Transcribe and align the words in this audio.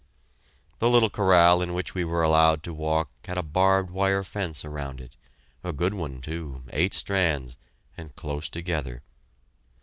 The 0.79 0.89
little 0.89 1.11
corral 1.11 1.61
in 1.61 1.75
which 1.75 1.93
we 1.93 2.03
were 2.03 2.23
allowed 2.23 2.63
to 2.63 2.73
walk 2.73 3.11
had 3.27 3.37
a 3.37 3.43
barbed 3.43 3.91
wire 3.91 4.23
fence 4.23 4.65
around 4.65 4.99
it 4.99 5.15
a 5.63 5.71
good 5.71 5.93
one, 5.93 6.21
too, 6.21 6.63
eight 6.73 6.95
strands, 6.95 7.55
and 7.95 8.15
close 8.15 8.49
together. 8.49 9.03